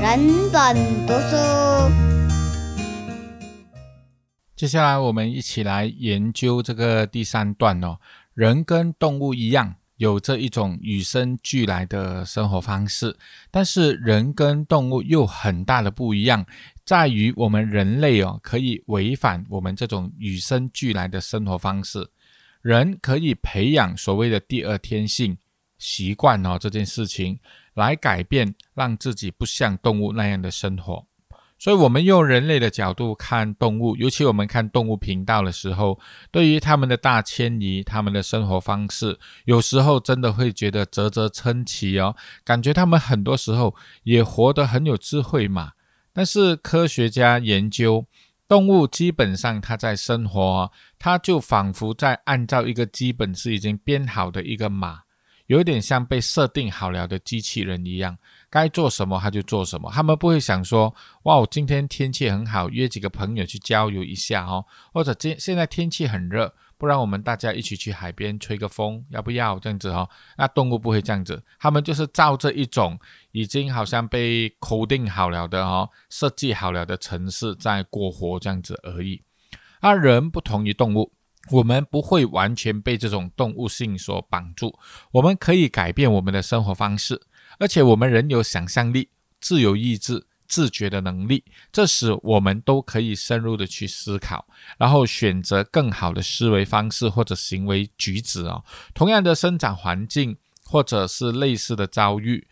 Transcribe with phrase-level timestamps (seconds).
[0.00, 0.76] 人本
[1.06, 1.36] 读书。
[4.54, 7.98] 接下来，我们一起来研究这个第三段哦。
[8.34, 13.16] 人跟动物一样，有着一种与生俱来的生活方式，
[13.50, 16.44] 但是人跟动物又很大的不一样，
[16.84, 22.06] 在于我们人类哦，可以违反我们这种与生俱来的生活方式。
[22.60, 25.36] 人可以培养所谓的第二天性
[25.78, 27.38] 习惯哦，这件事情
[27.76, 31.06] 来改变，让自己不像动物那样的生活。
[31.58, 35.98] 所以，我们用人类的角度看动物，尤其我们看动物频道的时候，
[36.30, 45.72] 对于他们的大迁移、他们的生活方式，有时候真的会觉得啧啧称奇哦，感觉他们很多时候也活得很有智慧嘛。
[46.12, 48.04] 但是科学家研究
[48.46, 55.04] 动物，基本上它在生活，它就仿佛在按照一个基本是已经编好的一个码，
[55.46, 58.16] 有点像被设定好了的机器人一样。
[58.48, 70.08] 该做什么他就做什么，他们不会想说，哇，我今天天气很好，约几个朋友去郊游一下哦，或者今现在天气很热，不然我们大家一起去海边吹个风，要不要这样子哦？
[70.38, 72.98] 那动物不会这样子，他们就是照这一种
[73.32, 79.22] 已经好像被扣定好了的哦，设计好了的城市在过活这样子而已。
[79.80, 81.12] 而人不同于动物，
[81.50, 84.78] 我们不会完全被这种动物性所绑住，
[85.12, 87.20] 我们可以改变我们的生活方式。
[87.58, 89.08] 而且我们人有想象力、
[89.40, 98.64] 自由意志、自觉的能力，这使我们都可以深入的去思考，然后选择更好的思维方式或者行为举止哦。
[98.92, 102.46] 同样的生长环境或者是类似的遭遇，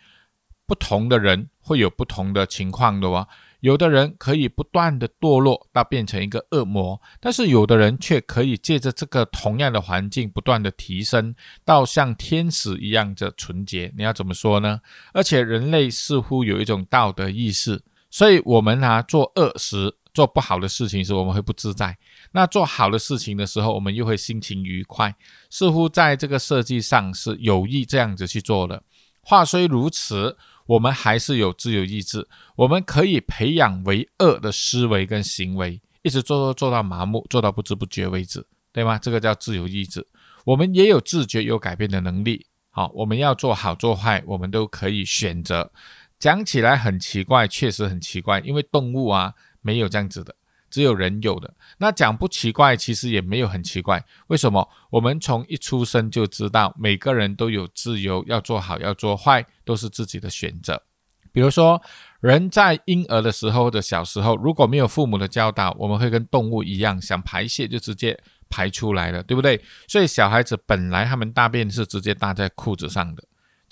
[0.67, 3.29] 不同的人会有不同的情况的哦。
[3.65, 11.34] 有的人可以不断的堕落到变成一个恶魔，但是有的人却可以借着这个同样的环境不断的提升
[11.65, 13.91] 到像天使一样的纯洁。
[13.97, 14.83] 你要怎么说呢？
[15.15, 21.97] 而且人类似乎有一种道德意识，所以我们啊做恶时做不好的事情时我们会不自在，
[22.33, 25.17] 那做好的事情的时候我们又会心情愉快，
[25.48, 28.83] 似乎在这个设计上是有意这样子去做的。
[29.23, 30.36] 话虽如此。
[30.67, 32.27] 我们还是有自由意志，
[32.57, 38.98] 我们可以培养为恶的思维跟行为，一直做做做到麻木，做到不知不觉为止，对吗？
[38.98, 40.07] 这个叫自由意志。
[40.45, 42.47] 我们也有自觉、有改变的能力。
[42.70, 45.70] 好，我们要做好做坏，我们都可以选择。
[46.19, 50.35] 讲起来很奇怪，确实很奇怪，因为动物啊没有这样子的。
[50.74, 54.05] 只有人有的，那讲不奇怪，其实也没有很奇怪。
[54.27, 54.68] 为什么？
[54.90, 60.83] 我们从一出生就知道，每个人都有自由，要做好，要做坏，都是自己的选择。
[61.30, 61.80] 比如说，
[62.18, 68.20] 人在婴儿的时候的小时候，如果没有父母的教导，我们会跟动物一样，想排泄就直接
[68.51, 69.62] 排出来了，对不对？
[69.86, 73.23] 所以小孩子本来他们大便是直接搭在裤子上的。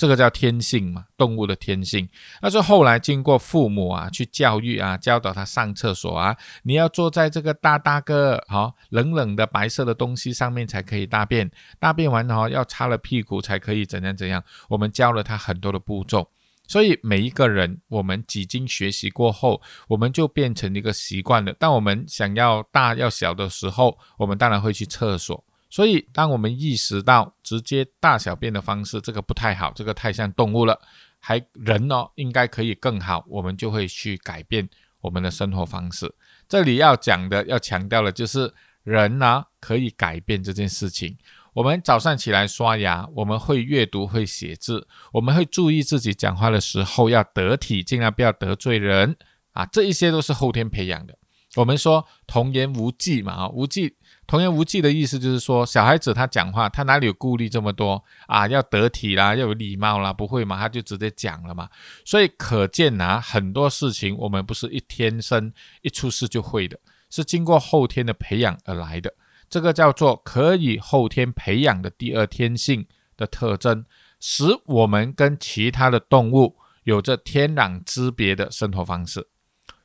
[0.03, 2.09] 这个叫天性嘛，动物的天性。
[2.41, 11.49] 但是后来经过父母啊去教育啊，教导他上厕所啊，你要坐在这个大大个好冷冷的白色的东西上面才可以大便，
[11.79, 14.43] 大便完哈要擦了屁股才可以怎样怎样。
[14.69, 16.29] 我们教了他很多的步骤，
[16.67, 21.53] 所以每一个人我们几经学习过后，我们就变成一个习惯了。
[21.53, 25.45] 当我们想要大要小的时候，我们当然会去厕所。
[25.73, 30.79] 所以，当我们意识到直接大小便的方式这个不太好，这个太像动物了，
[31.19, 34.69] 还人哦应该可以更好，我们就会去改变
[35.01, 36.15] 我们的生活方式。
[36.47, 38.53] 这里要讲的、要强调的就是
[38.85, 41.17] 人呢可以改变这件事情。
[41.55, 49.17] 我们早上起来刷牙，我们会阅读、会写字，我们会注意自己讲话的时候要得体，尽量不要得罪人
[49.53, 51.17] 啊，这一些都是后天培养的。
[51.57, 53.97] 我们说童言无忌嘛，啊，无忌。
[54.25, 58.47] 童言无忌的意思就是说，小孩子他讲话，他哪里有顾虑这么多啊？
[58.47, 60.59] 要得体啦，要有礼貌啦，不会嘛？
[60.59, 61.69] 他就直接讲了嘛。
[62.05, 65.53] 所以可见啊，很多事情我们不是一天生
[65.83, 66.79] 一出世就会的，
[67.11, 69.13] 是经过后天的培养而来的。
[69.51, 72.87] 这个叫做可以后天培养的第二天性
[73.19, 73.85] 的特征，
[74.19, 79.29] 使我们跟其他的动物有着天壤之别的生活方式。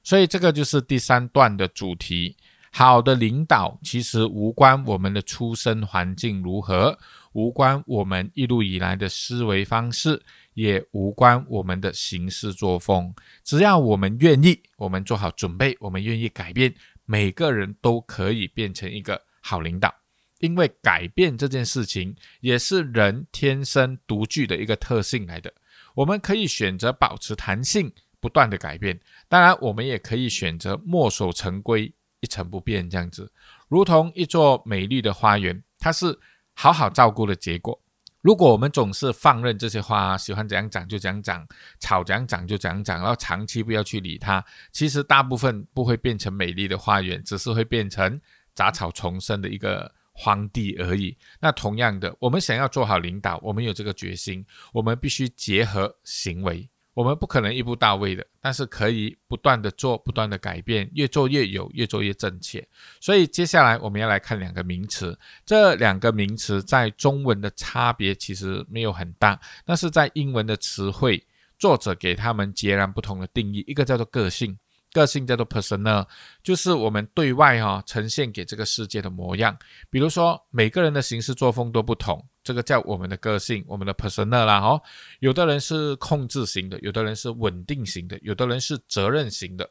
[0.03, 2.37] 所以这个就是第三段的主题。
[2.77, 6.95] 好的领导其实无关我们的出生环境如何，
[7.31, 10.21] 无关我们一路以来的思维方式，
[10.53, 13.11] 也无关我们的行事作风。
[13.43, 16.71] 只要我们愿意，我们做好准备，我们愿意改变，
[17.05, 19.91] 每个人都可以变成一个好领导。
[20.37, 25.51] 因为改变这件事情也是人天生独具的一个特性来的。
[25.95, 28.95] 我们可以选择保持弹性，不断的改变；
[29.27, 31.91] 当然，我们也可以选择墨守成规。
[32.19, 33.31] 一成不变这样子，
[33.67, 36.17] 如同一座美丽的花园，它是
[36.53, 37.79] 好好照顾的结果。
[38.21, 41.47] 如果我们总是放任这些花喜欢怎样长就怎样长，
[41.79, 48.19] 草怎样长就怎样长，然后长期不要去理它，其实大部分不会变成美丽的花园，只是会变成
[48.53, 51.15] 杂草丛生的一个荒地而已。
[51.39, 56.67] 那同样的，我们想要做好领导，我们有这个决心，我们必须结合行为。
[56.97, 62.67] 我们不可能一步到位的，但是可以不断的做，不断的改变，越做越有，越做越正确。
[62.99, 65.15] 所以接下来我们要来看两个名词，
[65.45, 71.23] 这两个名词在中文的差别其实没有很大，但是在英文的词汇，
[71.59, 74.57] 作者给他们截然不同的定义，一个叫做个性。
[74.93, 76.05] 个性叫做 personal，
[76.41, 79.55] 就是我们对外哈呈现给这个世界的模样。
[79.89, 84.81] 比如说，每个人的行事作风都不同，这个叫我们的个性，我们的 personal 啦哈。
[85.19, 89.69] 有的人是控制型的，有的人是稳定型的，有的人是责任型的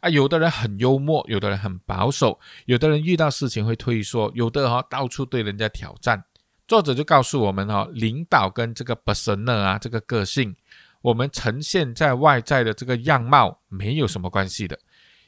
[0.00, 0.08] 啊。
[0.10, 6.22] 有的人很幽默，有的人很保守，有的人遇到事情会退缩，有的哈到处对人家挑战。
[6.68, 10.54] 作者就告诉我们哈，领导跟这个 personal 啊，这个个性。
[11.08, 14.78] 我们呈现在外在的这个样貌没有什么关系的，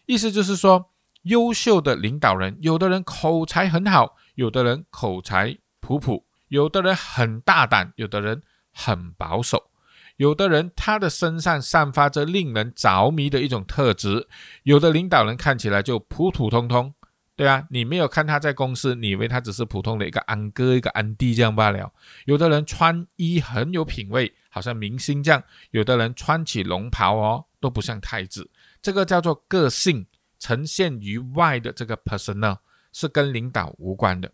[0.05, 0.91] 意思就是说，
[1.23, 8.43] 优秀的领导人，有的人口才很好，有的人口才普普，有的人很大胆，有的人
[8.75, 9.71] 很保守，
[10.19, 14.29] 有的人他的身上散发着令人着迷的一种特质，
[14.65, 16.93] 有的领导人看起来就普普通通。
[17.41, 21.91] 对啊，你没有看他在公司，你以为他只是普通的一个安哥、一个安弟这样罢了。
[22.27, 25.41] 有的人穿衣很有品味，好像明星这样；
[25.71, 28.51] 有的人穿起龙袍哦，都不像太子。
[28.83, 30.07] 这个叫做个性
[30.39, 32.59] 呈现于外的这个 persona，
[32.93, 34.31] 是跟领导无关的。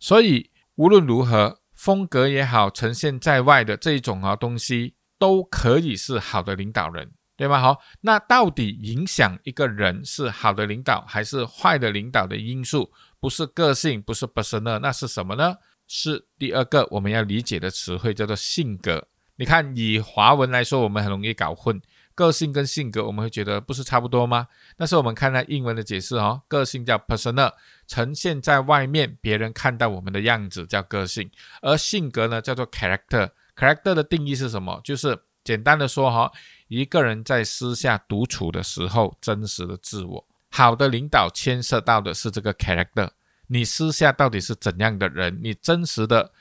[0.00, 7.12] 所以无论如何，风格也好，呈现在外的这一种啊东西，都可以是好的领导人。
[7.36, 7.60] 对吧？
[7.60, 15.56] 好，那到底影响一个人是好的领导还是坏的领导的因素，不是个性，不是 personal，那是什么呢？
[15.86, 19.06] 是第二个我们要理解的词汇，叫做性格。
[19.36, 21.80] 你看，以华文来说，我们很容易搞混
[22.14, 24.46] 个性跟性格，我们会觉得不是差不多吗？
[24.76, 27.52] 但是我们看看英文的解释哦，个性叫 personal，
[27.88, 31.28] 呈现在外面，别人看到我们的样子叫个性，
[31.60, 33.28] 而性格呢叫做 character。
[33.56, 34.80] character 的定义是什么？
[34.84, 36.30] 就是简单的说哈。
[36.74, 40.26] 一个人在私下独处的时候，真实的自我。
[40.50, 43.10] 好的领导牵涉到的是这个 character，
[43.46, 45.38] 你私下到底是怎样的人？
[45.42, 46.32] 你真实的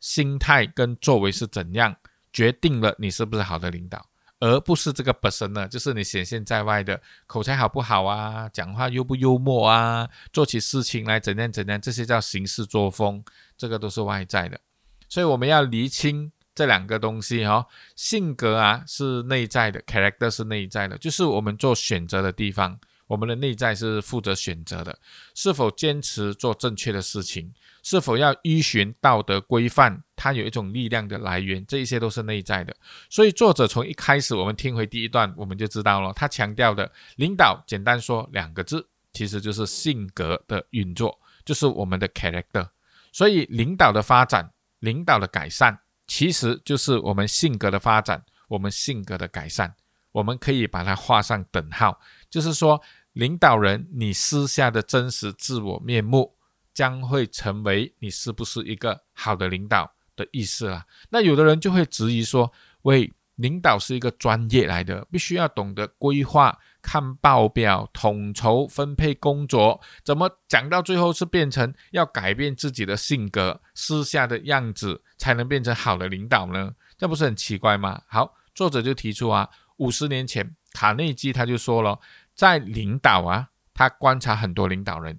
[0.00, 1.96] 心态跟作为是怎样，
[2.32, 4.06] 决定了你是不是好的领导，
[4.40, 5.66] 而不是这个本身呢？
[5.68, 13.24] 就是你显现在外的口才好不好啊，讲话幽不幽默啊，做起事情来怎样怎样，这些叫行事作风，
[13.56, 14.60] 这个都是外在的。
[15.08, 16.32] 所以我们要厘清。
[16.54, 17.66] 这两个东西哈，
[17.96, 24.98] 性格啊是内在的，character 是内在的，就是我们做选择的地方，我们的内在是负责选择的，
[25.34, 27.52] 是否坚持做正确的事情，
[27.82, 32.76] 是否要依循道德规范，它有一种力量的来源，这一些都是内在的。
[33.08, 42.68] 所以作者从一开始，我们听回第一段，我们就知道了，他强调的领导，简单说两个字，其实就是性格的运作，就是我们的 character。
[43.10, 45.78] 所以领导的发展，领导的改善。
[46.06, 49.74] 其实就是我们性格的发展，我们性格的改善，
[50.12, 51.98] 我们可以把它画上等号。
[52.28, 52.80] 就是说，
[53.12, 56.34] 领导人你私下的真实自我面目，
[56.74, 60.84] 将会成为你是不是一个好的领导的意思啦。
[61.10, 62.52] 那有的人就会质疑说：，
[62.82, 66.58] 喂，领导是一个专业来的，必须要懂得规划。
[66.82, 76.74] 看报表、统筹分配工作，怎么讲到最后是变成要改变自己的性格、私下的样子，才能变成好的领导呢？
[76.98, 78.02] 这不是很奇怪吗？
[78.08, 81.98] 好，作者就提出啊，五十年前卡内基他就说了，
[82.34, 85.18] 在领导啊，他观察很多领导人，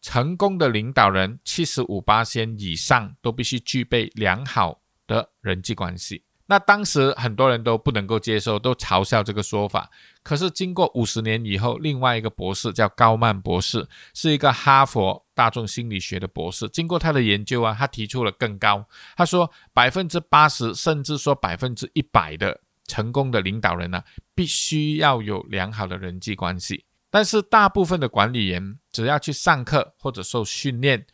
[0.00, 6.24] 成功的领导人七十五八仙以上都必须具备良好的人际关系。
[6.46, 9.90] 那当时很多人都不能够接受，都嘲笑这个说法。
[10.22, 16.68] 可是经过五十年以后，另外一个博士叫高曼博士，是一个哈佛大众心理学的博士。
[16.68, 18.84] 经过他的研究啊，他提出了更高。
[19.16, 24.02] 他说，百分之八十甚至说百分之一百的成功的领导人呢，
[24.34, 26.84] 必须要有良好的人际关系。
[27.10, 31.06] 但是大部分的管理员只要去上课或者受训练。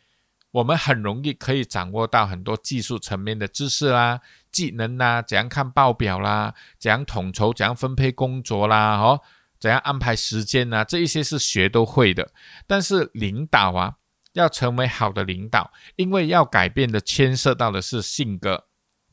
[0.51, 4.19] 我们很容易可以掌握到很多技术层面的知识啦、
[4.51, 9.21] 技能啦，怎样看报表啦，怎样统筹、怎样分配工作啦，哦，
[9.59, 12.31] 怎样安排时间呐，这一些是学都会的。
[12.67, 13.95] 但是领导啊，
[14.33, 18.65] 要成为好的领导，因为要改变的牵涉到的是性格，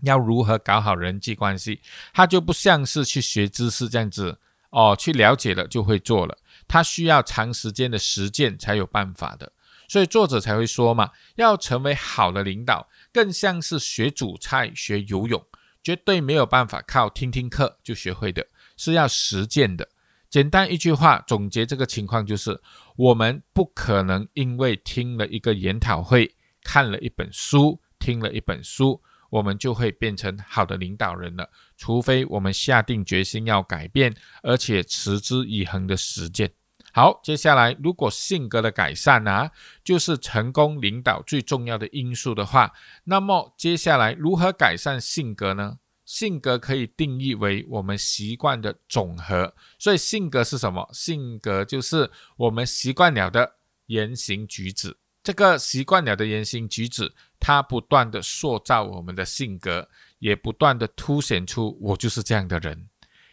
[0.02, 1.80] 要如何搞好人际关系，
[2.12, 4.40] 他就不像是去学知识这样子
[4.71, 9.52] 哦，去了解了就会做了，他需要长时间的实践才有办法的。
[9.88, 15.42] 所以作者才会说嘛，要成为好的领导，更像是学煮菜、学游泳，
[15.83, 19.88] 绝对没有办法靠听听课就学会的，是要实践的。
[20.28, 22.61] 简单一句话总结这个情况就是：
[22.97, 31.49] 我们不可能因为听了一个研讨会、看了一本书、听了一本书，我们就会变成好的领导人了。
[31.78, 36.52] 除非我们下定决心要改变，而且持之以恒的实践。
[36.99, 39.52] 好，接下来如果性格的改善啊，
[39.85, 42.73] 就是成功领导最重要的因素的话，
[43.05, 45.78] 那么接下来如何改善性格呢？
[46.05, 50.90] 性格可以定义为我们习惯的总和，所以性格是什么？
[50.93, 53.49] 性格就是我们习惯了的
[53.87, 54.97] 言行举止。
[55.23, 59.88] 这个习惯了的言行举止，它不断的塑造我们的性格，
[60.19, 62.88] 也不断的凸显出我就是这样的人。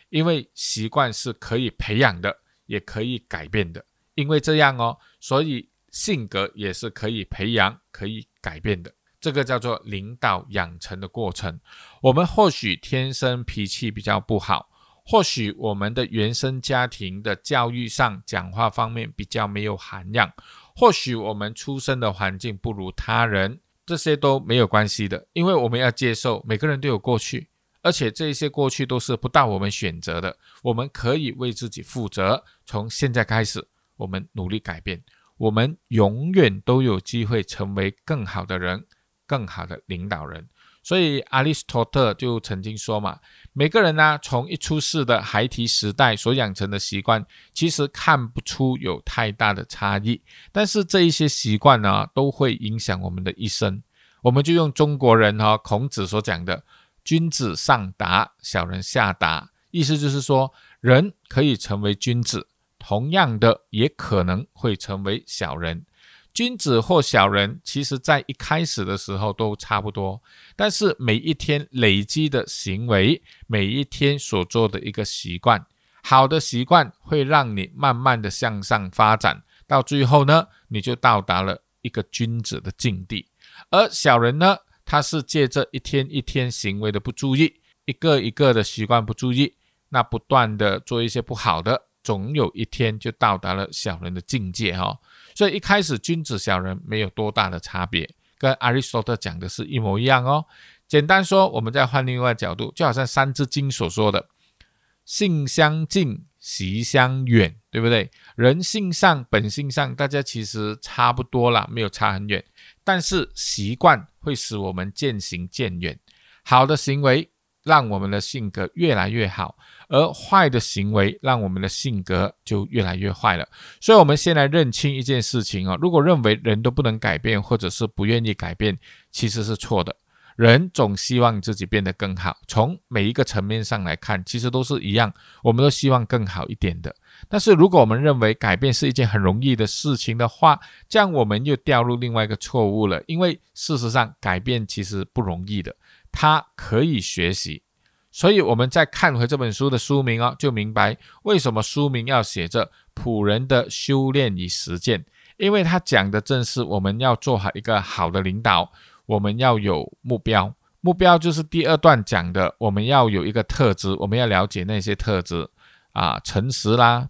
[0.10, 3.84] 因为习惯是可以培养的，也可以改变的。
[4.16, 8.94] 因为这样哦，所以性格也是可以培养、可以改变的。
[9.20, 11.60] 这个叫做领导养成的过程。
[12.02, 14.70] 我们或许天生脾气比较不好，
[15.04, 20.32] 或许我们的原生家庭的教育上讲话方面比较没有涵养，
[20.76, 27.48] 或许我们出生的环境不如他人，这些都没有关系的，因为我们要接受每个人都有过去，
[27.86, 32.44] 而且这些过去都是不到我们选择的，我们可以为自己负责。
[32.65, 33.65] 从现在开始，
[33.96, 35.04] 我们努力改变，
[35.38, 38.84] 我们永远都有机会成为更好的人。
[39.27, 40.48] 更好的领导人，
[40.84, 43.20] 所以亚里士多德就曾经说嘛，
[43.54, 53.82] 每个人呢，从一出世的孩提时代所养成的习惯，其实看不出有太大的差异，但是这一些习惯呢，都会影响我们的一生。
[54.22, 56.63] 我们就用中国人哈孔子所讲的
[57.06, 62.48] “君子上达，小人下达”，意思就是说，人可以成为君子，
[62.80, 65.86] 同样的，也可能会成为小人。
[66.34, 70.22] 君子或小人，其实在一开始的时候都差不多，
[70.58, 75.66] 但是每一天累积的行为，每一天所做的一个习惯，
[76.04, 83.30] 好的习惯会让你慢慢的向上发展，到最后呢，你就到达了一个君子的境地。
[83.70, 89.56] 而小人呢，他是借着一天一天行为的不注意，一个一个的习惯不注意，
[89.89, 94.98] 那不断的做一些不好的，总有一天就到达了小人的境界哈。
[95.34, 100.46] 所以一开始君子小人没有多大的差别，跟亚里士多德讲的是一模一样哦。
[100.88, 104.30] 简单说，我们再换另外角度，就好像《三字经》所说的
[105.04, 108.12] “性相近，习相远”，对不对？
[108.36, 112.46] 人性上、本性上，大家其实差不多啦，没有差很远。
[112.86, 116.00] 但是习惯会使我们渐行渐远，
[116.46, 117.30] 好的行为
[117.63, 119.58] 让我们的性格越来越好。
[119.88, 123.48] 而坏的行为让我们的性格就越来越坏了，
[123.80, 125.77] 所以，我们先来认清一件事情啊。
[125.80, 128.75] 如果认为人都不能改变，或者是不愿意改变，
[129.12, 129.96] 其实是错的。
[130.36, 136.94] 人总希望自己变得更好，从每一个层面上来看，其实都是一样，我们都希望更好一点的。
[137.30, 143.01] 但是，如果我们认为改变是一件很容易的事情的话，这样我们又掉入另外一个错误了。
[143.08, 145.74] 因为事实上，改变其实不容易的，
[146.12, 147.63] 它可以学习。
[148.12, 155.06] 所以，我们再看回这本书的书名哦，就明白为什么书名要写着“仆人的修炼与实践”，
[155.38, 158.72] 因为他讲的正是我们要做好一个好的领导，
[159.06, 160.54] 我们要有目标。
[160.82, 165.50] 目标就是第二段讲的，我们要有一个特质，我们要了解那些特质
[165.94, 167.10] 啊，诚实啦，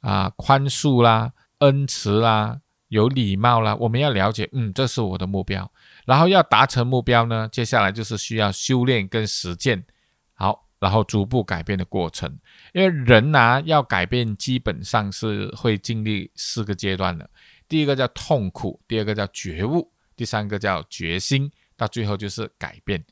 [0.00, 5.70] 啊，宽恕啦，恩慈啦，有礼貌啦，我们要了解，嗯，这是我的目标。
[6.06, 9.84] 然后要达成目标呢，接下来就是需要修炼跟实践。
[10.32, 12.38] 好，然后逐步改变的过程，
[12.72, 17.28] 因为人呐要改变，基本上是会经历四个阶段的。
[17.68, 23.02] 第一个叫痛苦，第二个叫觉悟，第三个叫决心，到最后就是改变。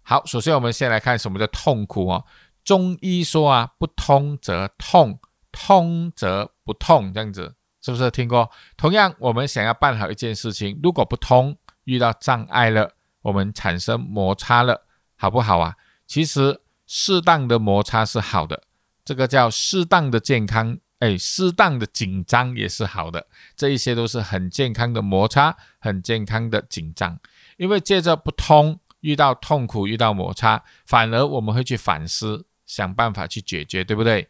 [0.00, 2.24] 好，首先我们先来看什么叫痛苦哦。
[2.64, 5.20] 中医说啊，不通则痛，
[5.52, 8.50] 通则不痛，这样子是不是听过？
[8.78, 14.86] 同样，我们想要办好一件事情，如果不通，遇到障碍了，我们产生摩擦了，
[15.16, 15.76] 好不好啊？
[16.06, 18.62] 其实适当的摩擦是好的，
[19.04, 20.78] 这个叫适当的健康。
[21.00, 23.26] 哎，适当的紧张也是好的，
[23.56, 27.18] 这一些都是很健康的摩擦，很健康的紧张。
[27.56, 34.28] 因为借着不通，遇到痛苦，遇到摩擦，反而我们会去反思，想办法去解决，对不对？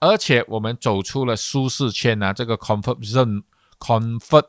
[0.00, 4.46] 而且我们走出了舒适圈啊，这个 comfort zone，comfort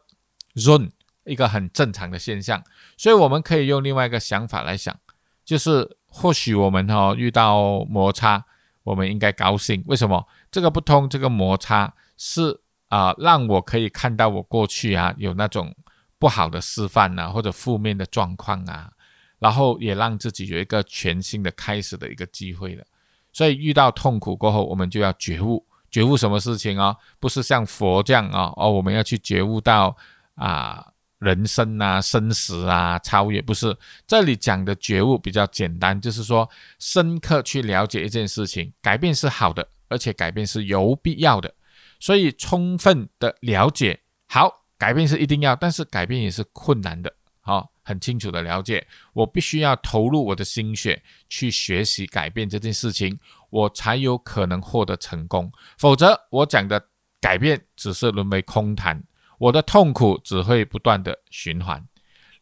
[0.55, 0.91] zone
[1.25, 2.63] 一个很正常的现象。
[2.95, 4.97] 所以我们可以用另外一个想法来想。
[5.43, 8.45] 就是或许我们哈遇到摩擦，
[8.83, 9.83] 我们应该高兴。
[9.87, 10.25] 为什么？
[10.51, 15.75] 这个不通，这个摩擦是啊，让我可以看到我过去啊有那种
[16.17, 18.91] 不好的示范呐，或者负面的状况啊，
[19.39, 22.83] 然后也让自己有一个全新的开始的一个机会了。
[23.31, 26.95] 所以遇到痛苦过后，我们就要觉悟，觉悟什么事情啊？
[27.19, 29.95] 不是像佛这样啊，哦，我们要去觉悟到
[30.33, 30.85] 啊
[31.19, 36.49] 人生啊生死啊超越，不是这里讲的觉悟比较简单，就是说
[36.79, 41.53] 深刻去了解一件事情，改变是好的，而且改变是有必要的。
[41.99, 56.81] 所以充分的了解，好，改变是一定要，但是改变也是困难的，好，很清楚的了解，我必须要投入我的心血去学习改变这件事情，我才有可能获得成功，否则我讲的
[57.19, 59.03] 改变只是沦为空谈，
[59.39, 61.83] 我的痛苦只会不断的循环。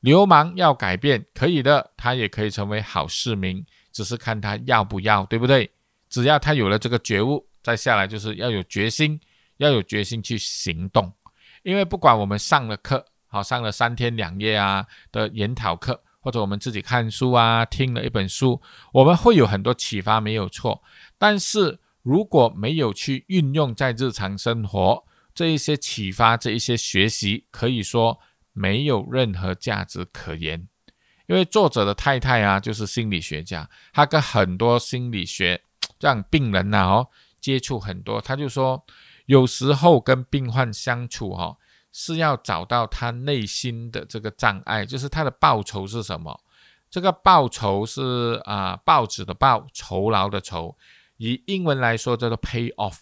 [0.01, 5.71] 流氓要改变可以的，他也可以成为好市民，只是看他要不要，对不对？
[6.09, 9.17] 只要他有了这个觉悟，再下来就是要有决心。
[9.59, 11.11] 要有决心去行动，
[11.63, 18.61] 因为不管我们上了课，好上了三天两夜啊的研讨课，或者我们自己看书啊，听了一本书，
[18.93, 20.83] 我们会有很多启发，没有错。
[21.17, 25.03] 但是如果没有去运用在日常生活，
[25.37, 28.19] 这一些启发，这一些学习，可以说
[28.53, 30.67] 没有任何价值可言。
[31.27, 35.61] 因为作者的太太啊，就是心理学家，他跟很多心理学
[35.99, 38.83] 让病人呐，哦，接触很多，他就说。
[39.27, 41.57] 有时候跟病患相处，哈，
[41.91, 46.39] 是要找到他内心的这个障碍，就是他的报酬是什么？
[46.89, 50.77] 这个报酬是啊，报纸的报，酬劳的酬，
[51.17, 52.99] 以英文来说叫做 pay off。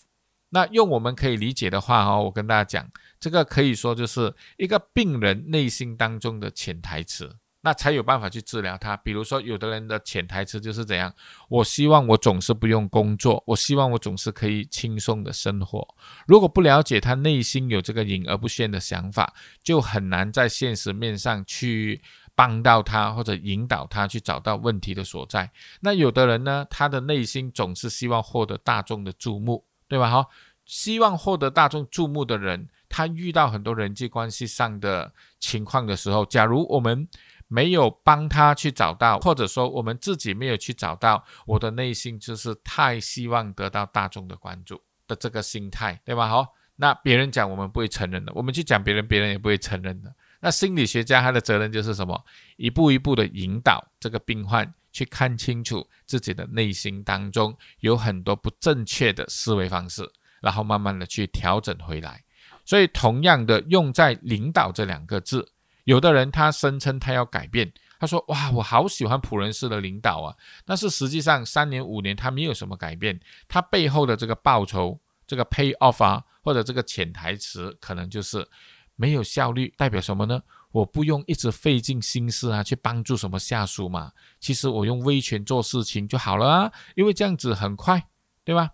[0.49, 7.37] 那用我们可以理解的话，哈，我跟大家讲，这个可以说就是一个病人内心当中的潜台词。
[7.61, 8.95] 那才有办法去治疗他。
[8.97, 11.11] 比如说，有的人的潜台词就是怎样：
[11.49, 15.83] 我希望我总是不用工作，我希望我总是可以轻松的生活。
[16.27, 19.33] 如果不了解他内心有这个隐而不现的想法，
[19.63, 21.99] 就很难在现实面上去
[22.35, 25.51] 帮到他或者引导他去找到问题的所在。
[25.79, 30.09] 那有的人呢，他的内心总是希望获得大众的注目，对吧？
[30.09, 30.27] 哈，
[30.65, 37.07] 希望获得大众注目的人，他遇到很多人际关系上的情况的时候，假如我们
[37.47, 46.27] 没有帮他去找到，或者说我们自己没有去找到，我的内心就是太希望得到大众的关注的这个心态，对吧？
[46.27, 50.13] 好，那别人讲我们不会承认的，我们去讲别人，别人也不会承认的。
[50.41, 52.19] 那心理学家他的责任就是什么？
[52.57, 62.23] 一步一步的引导这个病患去看清楚自己的内心当中有很多不正确的思维方式，然后慢慢的去调整回来。
[62.63, 65.51] 所以，同样的用在领导这两个字。
[65.83, 70.33] 有的人他声称他要改变，他说：“哇，我好喜欢普人式的领导啊！”
[70.65, 78.47] 但是实际上三年五年他没有什么改变，他背后的这个报酬、这个 pay off 啊，或者这个潜台词，可能就是
[78.95, 79.71] 没有效率。
[79.77, 80.41] 代表什么呢？
[80.75, 84.11] 我不用一直费尽心思啊，去帮助什么下属嘛。
[84.41, 88.09] 其实我用威权做事情就好了啊，因为这样子很快，
[88.43, 88.71] 对吧？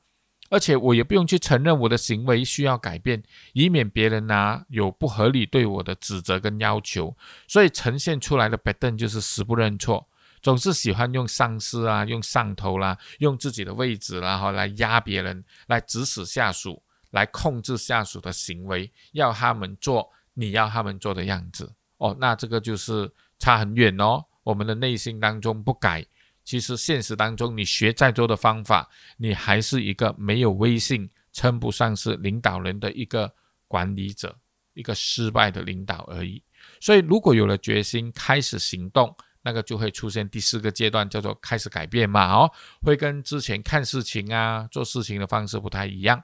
[0.49, 3.21] 而且我也不用去承认我的行为需要改变，
[3.53, 7.15] 以免别人呢有不合理对我的指责跟要求。
[7.47, 10.09] 所以呈现出来的白邓就是死不认错，
[10.41, 21.71] 总是喜欢用上司啊、用上头啦、用自己的位置然后来压别人，来指使下属，来控制下属的行为，要他们做你要他们做的样子。
[22.01, 24.25] 哦，那这个就是差很远哦。
[24.43, 26.03] 我们的内心当中不改。
[26.43, 33.31] 其实现实当中，你学再多的方法，你还是一个没有威信、称不上是领导人的一个
[33.67, 34.35] 管理者，
[34.73, 36.41] 一个失败的领导而已。
[36.79, 42.33] 所以，如果有了决心，开始行动，那个就会出现第四个阶段，叫做开始改变嘛。
[42.33, 46.23] 哦，会跟之前看事情啊、做事情的方式不太一样。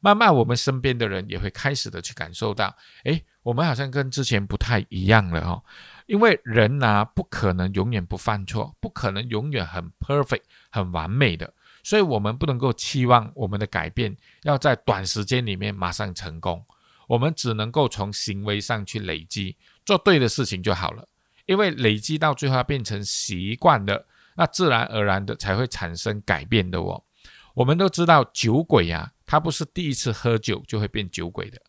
[0.00, 5.62] 慢慢，我们身边的人也会开始的去感受到，哎，我们好像跟之前不太一样了哦。
[6.06, 16.64] 因为人呐，不可能永远不犯错，不可能永远很 perfect、很完美的，所以我们不能够期望我们的改变要在短时间里面马上成功。
[17.06, 21.06] 我们只能够从行为上去累积，做对的事情就好了。
[21.46, 27.02] 因为累积到最后变成习惯的，那自然而然的才会产生改变的哦。
[27.54, 31.60] 我们都知道酒鬼啊，他不是第一次喝酒就会变酒鬼的。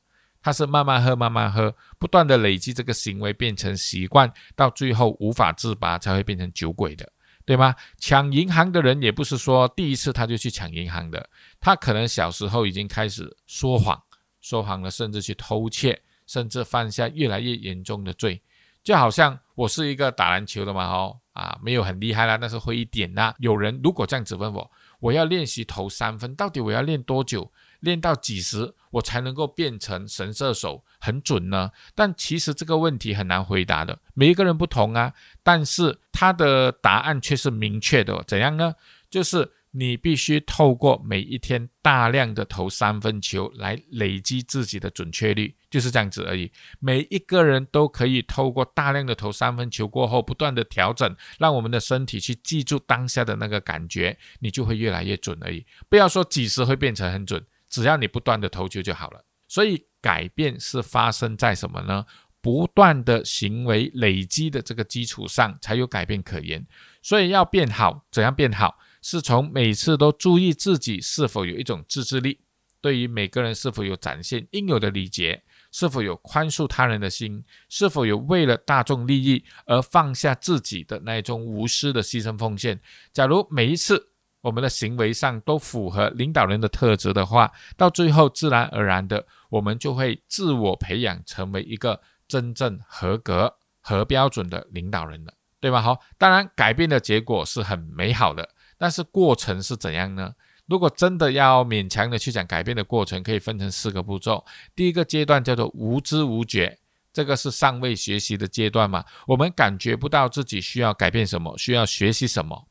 [0.46, 7.12] 他是慢慢喝，慢慢喝，不断的累积这个行为变成习惯，到最后无法自拔才会变成酒鬼的，
[7.46, 7.74] 对吗？
[7.98, 11.28] 抢银行的人也不是说第一次他就去抢银行的，
[11.60, 14.00] 他可能小时候已经开始说谎，
[14.40, 18.40] 说谎了，甚至去偷窃，甚至犯下越来越严重的罪。
[18.84, 23.34] 就好像我是一个打篮球的嘛，哦啊，没有很厉害啦，但是会一点啦。
[23.40, 27.52] 有人如果这样子问我，我要练习投三分，到底我要练多久？
[27.80, 31.72] 练到几时我才能够变成神射手很准呢？
[31.94, 35.14] 但其实这个问题很难回答的，每一个人不同啊。
[35.44, 38.76] 但是他的答案却是明确的，怎样呢？
[39.10, 39.52] 就是。
[39.78, 46.50] 你必须透过每一天大量的投三分球来累积自己的准确率，就是这样子而已。
[46.80, 55.66] 每一个人都可以透过大量的投三分球过后，不断的调整，让我们的身体去记住当下的那个感觉，你就会越来越准而已。
[55.90, 59.26] 不要说几时会变成很准，只要你不断的投球就好了。
[59.50, 62.06] 所以改变是发生在什么呢？
[62.40, 66.66] 不断的行为累积的这个基础上，才有改变可言。
[67.02, 68.78] 所以要变好，怎样变好？
[69.02, 72.40] 是从每次都注意自己是否有一种自制力，
[72.80, 82.80] 对于每个人是否有展现应有的礼节，是否有宽恕他人的心，是否有为了大众利益而放下自己的那一种无私的牺牲奉献。
[83.12, 84.12] 假如每一次
[84.46, 95.82] 我们的行为上都符合领导人的特质的话，到最后自然而然的，我们就会自我培养成为一个真正合格、合标准的领导人了，对吧？
[95.82, 98.48] 好，当然改变的结果是很美好的。
[98.78, 100.32] 但是过程是怎样呢？
[100.68, 104.46] 如果真的要勉强的去讲改变的过程，可以分成四个步骤。
[104.76, 106.78] 第一个阶段叫做无知无觉，
[107.12, 109.04] 这个是尚未学习的阶段嘛？
[109.26, 112.68] 我们感觉不到自己需要改变什么，需要学习什么。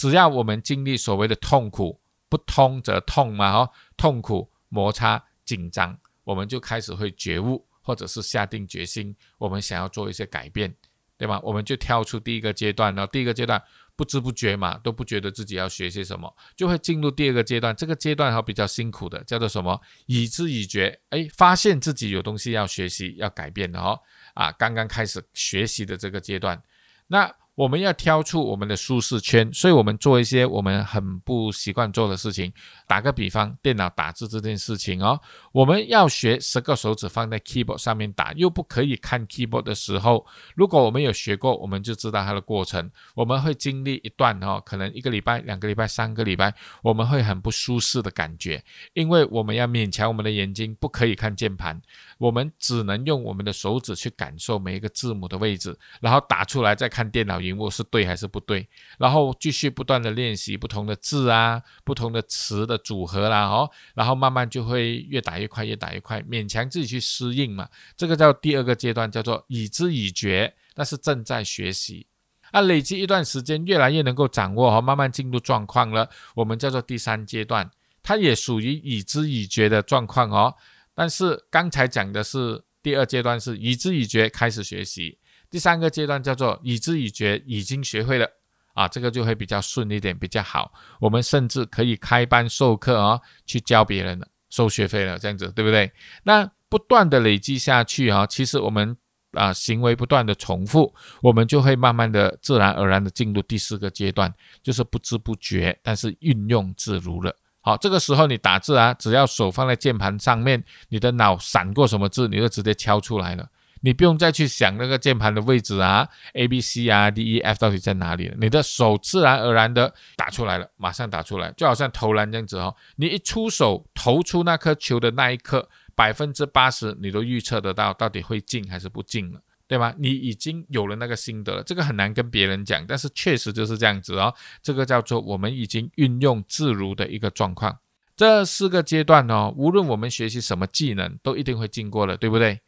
[0.00, 10.74] 只要我们经历所谓的痛苦，不通则痛嘛，哈，痛苦、摩擦、紧张，我们就开始会觉悟，或者是下定决心，我们想要做一些改变，
[11.18, 11.38] 对吗？
[11.42, 13.62] 我们就跳出第一个阶段，然后第一个阶段。
[13.94, 17.76] 不知不觉嘛，都不觉得自己要学些什么，就会进入第二个阶段。
[17.76, 19.78] 这个阶段哈比较辛苦的，叫做什么？
[20.06, 24.00] 已知已觉，哎，发现自己有东西要学习、要改变的哈
[24.32, 26.62] 啊，刚刚开始学习的这个阶段，
[27.08, 27.30] 那。
[27.60, 32.50] 我们要挑出我们的舒适圈，所以我们做一些我们很不习惯做的事情。
[32.86, 35.20] 打个比方，电脑打字这件事情哦，
[35.52, 42.90] 我们要学十个手指放在 keyboard 上面打，又不可以看 keyboard 的时候，如果我们有学过，我们就知道它的过程。
[43.14, 51.78] 我们会经历一段哦，可能一个礼拜、两个礼拜、三个礼拜，我们会很不舒适的感觉，因为我们要勉强我们的眼睛不可以看键盘，
[52.16, 57.38] 我们只能用我们的手指去感受每一个字母的位置，然后打出来再看电脑。
[57.50, 58.68] 屏幕是对还是不对？
[58.96, 67.68] 然后继续不断的练习不同的字啊，不同的词的组合啦，哦，然后慢慢就会越打越快，越打越快，勉强自己去适应嘛。
[67.96, 72.06] 这个叫第二个阶段，叫做已知已觉，那是正在学习
[72.52, 72.60] 啊。
[72.60, 77.68] 累积一段时间，越来越能够掌握和慢慢进入状况了，我们叫做第三阶段，
[78.02, 80.54] 它也属于已知已觉的状况哦。
[80.94, 85.18] 但是刚才讲的是第二阶段，是已知已觉开始学习。
[85.50, 88.26] 第三个阶段叫做已知已觉，已经学会了
[88.74, 90.72] 啊，这个就会比较顺一点，比较好。
[91.00, 95.90] 我们甚至可以开班授课啊，去教别人了，收学费了，这样子对不对？
[96.22, 98.96] 那不断的累积下去啊，其实我们
[99.32, 104.32] 啊行为不断的重复，我们就会慢慢的自然而然的进入第四个阶段，
[104.62, 107.34] 就是不知不觉，但是运用自如了。
[107.60, 113.46] 好，这个时候你打字啊，只要手放在键盘上面，你的脑闪过什么字，你就直接敲出来了。
[113.80, 118.36] 你不用再去想那个键盘的位置啊，A B C 啊，D E F 到底在哪里了？
[118.38, 122.74] 你的手自然而然的打出来了，马上打出来，就好像投篮这样子哦。
[122.96, 129.94] 你一出手投出那颗球的那一刻，百分之八十你都预测得到到底会进还是不进了，对吗？
[129.98, 134.34] 你已经有了那个心得了，这个很难跟别人讲，但是确实就是这样子哦。
[134.62, 137.78] 这个叫做我们已经运用自如的一个状况。
[138.14, 142.60] 这四个阶段呢，无论我们学习什么技能，都一定会经过的，对不对？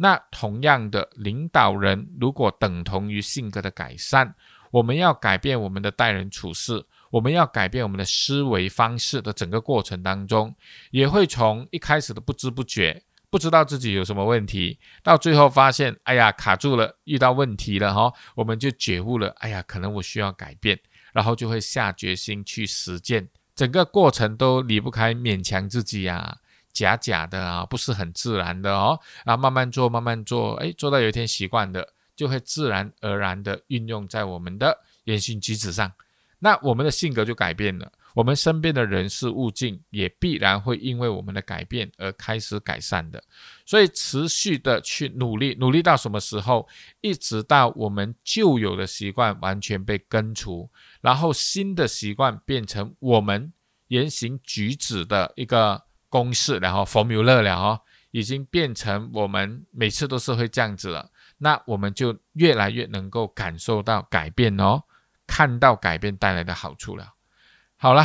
[0.00, 4.34] 那同样的，领导人如果等同于性格的改善，
[4.70, 10.54] 我们要改变我们的待人处事，我们要改变我们的思维方式的整个过程当中，
[10.92, 20.78] 也会从一开始的不知不觉，不知道自己有什么问题，到最后发现，哎呀，卡住了，遇到问题了哈，我们就觉悟了，哎呀，可能我需要改变，
[21.12, 26.38] 然后就会下决心去实践，整个过程都离不开勉强自己呀。
[26.78, 29.00] 假假的啊，不是很自然的哦。
[29.24, 35.90] 然后慢慢做，慢慢做，哎，做到有一天习惯的，就会自然而然的运用在我们的言行举止上。
[36.38, 43.20] 那我们的性格就改变了，我们身边的人事物境也必然会因为我们的改变而开始改善的。
[43.66, 46.68] 所以持续的去努力，努力到什么时候？
[47.00, 53.52] 一直到我们旧有的习惯完全被根除，然后新的习惯变成我们
[53.88, 55.87] 言行举止的一个。
[56.08, 61.10] 公式，然后 formula 了哦，已经变成我们每次都是会这样子了。
[61.38, 64.82] 那我们就越来越能够感受到改变哦，
[65.26, 67.14] 看到改变带来的好处了。
[67.76, 68.04] 好了，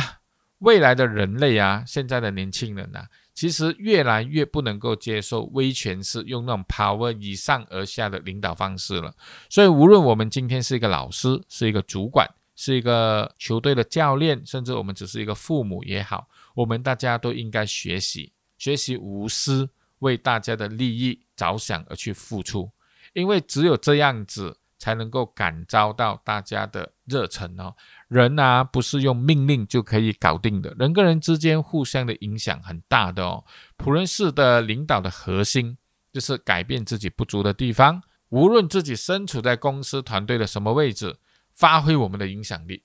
[0.58, 9.12] 未来的人类啊，现在的年轻人啊，其实越来越不能够接受威权式用那种 power 以上而下的领导方式了。
[9.50, 22.70] 所以，无论我们今天是一个老师，是一个主管，是一个球队的教练，甚至我们只是一个父母也好，我们大家都应该学习，学习无私，为大家的利益着想而去付出，
[23.12, 24.58] 因为只有这样子。
[24.76, 27.74] 才能够感召到大家的热忱哦。
[28.08, 33.42] 人啊，不是用命令就可以搞定的，人跟人之间互相的影响很大的哦。
[33.78, 35.78] 普仁式的领导的核心
[36.12, 41.16] 就是改变自己不足的地方，无论自己身处在公司团队的什么位置，
[41.54, 42.82] 发挥我们的影响力，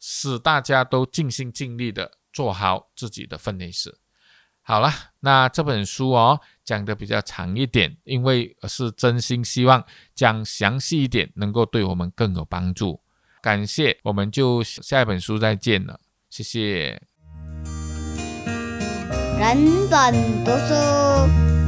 [0.00, 3.98] 使大家都尽心尽力的做好自己的分内事。
[4.62, 13.00] 好了，那这本书哦讲的比较长一点，因为是真心希望讲详细一点，能够对我们更有帮助。
[13.40, 15.98] 感谢，我们就下一本书再见了，
[16.30, 17.02] 谢谢。
[19.38, 20.12] 人本
[20.44, 21.61] 读书。